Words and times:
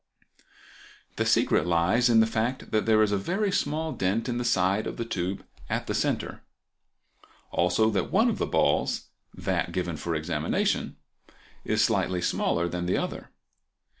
The 1.17 1.27
secret 1.27 1.67
lies 1.67 2.09
in 2.09 2.21
the 2.21 2.25
fact 2.25 2.71
that 2.71 2.87
there 2.87 3.03
is 3.03 3.11
a 3.11 3.17
very 3.19 3.51
small 3.51 3.91
dent 3.91 4.27
in 4.27 4.39
the 4.39 4.43
side 4.43 4.87
of 4.87 4.97
the 4.97 5.05
tube 5.05 5.45
at 5.69 5.85
the 5.85 5.93
center: 5.93 6.41
also 7.51 7.91
that 7.91 8.09
one 8.11 8.27
of 8.27 8.39
the 8.39 8.47
balls—that 8.47 9.71
given 9.71 9.97
for 9.97 10.15
examination—is 10.15 11.83
slightly 11.83 12.19
smaller 12.23 12.67
than 12.67 12.87
the 12.87 12.97
other. 12.97 13.29